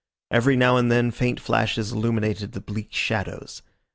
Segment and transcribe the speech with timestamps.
[0.31, 3.61] Every now and then faint flashes illuminated the bleak shadows.